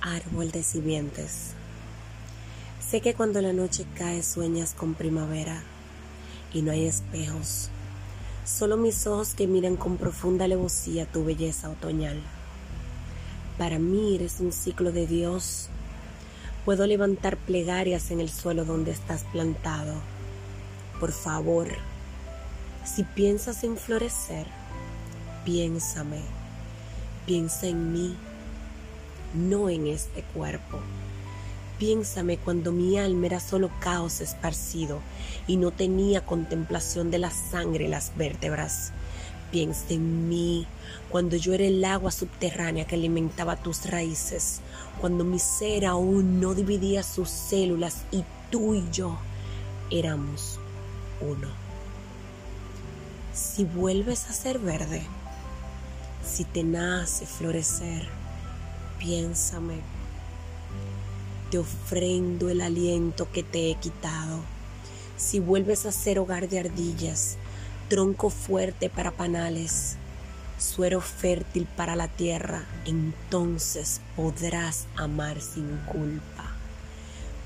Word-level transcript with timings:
Árbol 0.00 0.50
de 0.50 0.62
simientes. 0.62 1.52
Sé 2.80 3.00
que 3.00 3.14
cuando 3.14 3.40
la 3.40 3.52
noche 3.52 3.86
cae 3.96 4.22
sueñas 4.22 4.74
con 4.74 4.94
primavera 4.94 5.62
y 6.52 6.62
no 6.62 6.72
hay 6.72 6.86
espejos, 6.86 7.68
solo 8.44 8.76
mis 8.76 9.06
ojos 9.06 9.34
que 9.34 9.46
miran 9.46 9.76
con 9.76 9.96
profunda 9.96 10.46
alevosía 10.46 11.06
tu 11.06 11.24
belleza 11.24 11.70
otoñal. 11.70 12.20
Para 13.58 13.78
mí 13.78 14.16
eres 14.16 14.40
un 14.40 14.52
ciclo 14.52 14.90
de 14.90 15.06
Dios. 15.06 15.68
Puedo 16.64 16.86
levantar 16.86 17.36
plegarias 17.36 18.10
en 18.10 18.20
el 18.20 18.30
suelo 18.30 18.64
donde 18.64 18.90
estás 18.90 19.24
plantado. 19.24 19.94
Por 20.98 21.12
favor, 21.12 21.68
si 22.84 23.04
piensas 23.04 23.62
en 23.64 23.76
florecer, 23.76 24.46
piénsame, 25.44 26.22
piensa 27.26 27.66
en 27.66 27.92
mí 27.92 28.16
no 29.34 29.68
en 29.68 29.86
este 29.86 30.22
cuerpo. 30.22 30.78
Piénsame 31.78 32.36
cuando 32.36 32.72
mi 32.72 32.98
alma 32.98 33.26
era 33.26 33.40
solo 33.40 33.70
caos 33.80 34.20
esparcido 34.20 35.00
y 35.46 35.56
no 35.56 35.70
tenía 35.70 36.26
contemplación 36.26 37.10
de 37.10 37.18
la 37.18 37.30
sangre 37.30 37.84
y 37.86 37.88
las 37.88 38.16
vértebras. 38.16 38.92
Piensa 39.50 39.86
en 39.90 40.28
mí 40.28 40.66
cuando 41.08 41.36
yo 41.36 41.54
era 41.54 41.64
el 41.64 41.84
agua 41.84 42.10
subterránea 42.10 42.86
que 42.86 42.96
alimentaba 42.96 43.56
tus 43.56 43.86
raíces, 43.86 44.60
cuando 45.00 45.24
mi 45.24 45.38
ser 45.38 45.86
aún 45.86 46.40
no 46.40 46.54
dividía 46.54 47.02
sus 47.02 47.30
células 47.30 48.02
y 48.12 48.24
tú 48.50 48.74
y 48.74 48.84
yo 48.92 49.18
éramos 49.90 50.60
uno. 51.20 51.48
Si 53.32 53.64
vuelves 53.64 54.28
a 54.28 54.32
ser 54.32 54.58
verde, 54.58 55.02
si 56.24 56.44
te 56.44 56.62
nace 56.62 57.26
florecer, 57.26 58.08
piénsame. 58.98 59.80
Te 61.50 61.58
ofrendo 61.58 62.48
el 62.48 62.60
aliento 62.60 63.30
que 63.32 63.42
te 63.42 63.70
he 63.70 63.74
quitado. 63.74 64.40
Si 65.16 65.40
vuelves 65.40 65.86
a 65.86 65.92
ser 65.92 66.18
hogar 66.18 66.48
de 66.48 66.60
ardillas, 66.60 67.36
tronco 67.88 68.30
fuerte 68.30 68.88
para 68.88 69.10
panales, 69.10 69.96
suero 70.58 71.00
fértil 71.00 71.66
para 71.66 71.96
la 71.96 72.08
tierra, 72.08 72.64
entonces 72.84 74.00
podrás 74.14 74.86
amar 74.96 75.40
sin 75.40 75.76
culpa, 75.86 76.44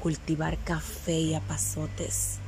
cultivar 0.03 0.59
café 0.59 1.19
y 1.19 1.35
apazotes, 1.35 2.39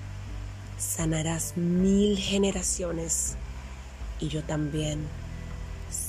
sanarás 0.79 1.57
mil 1.57 2.19
generaciones 2.19 3.37
y 4.21 4.29
yo 4.29 4.43
también 4.43 5.07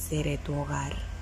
seré 0.10 0.38
tu 0.38 0.54
hogar. 0.56 1.17